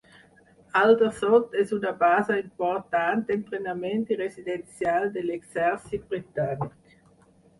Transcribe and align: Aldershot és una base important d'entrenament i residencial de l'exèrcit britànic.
Aldershot 0.79 1.51
és 1.63 1.73
una 1.77 1.91
base 2.03 2.37
important 2.43 3.21
d'entrenament 3.27 4.07
i 4.15 4.17
residencial 4.23 5.05
de 5.19 5.23
l'exèrcit 5.27 6.09
britànic. 6.15 6.97